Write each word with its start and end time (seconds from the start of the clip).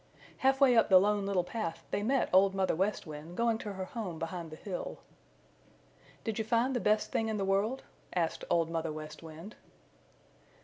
Half 0.37 0.59
way 0.59 0.75
up 0.75 0.89
the 0.89 0.97
Lone 0.99 1.27
Little 1.27 1.43
Path 1.43 1.85
they 1.91 2.01
met 2.01 2.27
Old 2.33 2.55
Mother 2.55 2.75
West 2.75 3.05
Wind 3.05 3.37
going 3.37 3.59
to 3.59 3.73
her 3.73 3.85
home 3.85 4.17
behind 4.17 4.49
the 4.49 4.55
hill. 4.55 4.97
"Did 6.23 6.39
you 6.39 6.43
find 6.43 6.75
the 6.75 6.79
Best 6.79 7.11
Thing 7.11 7.29
in 7.29 7.37
the 7.37 7.45
World?" 7.45 7.83
asked 8.11 8.43
Old 8.49 8.71
Mother 8.71 8.91
West 8.91 9.21
Wind. 9.21 9.57